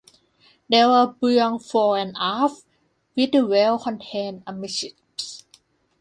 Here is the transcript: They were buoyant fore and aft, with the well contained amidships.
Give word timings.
They 0.67 0.83
were 0.83 1.05
buoyant 1.19 1.61
fore 1.63 1.99
and 1.99 2.15
aft, 2.19 2.63
with 3.15 3.33
the 3.33 3.45
well 3.45 3.77
contained 3.77 4.41
amidships. 4.47 5.45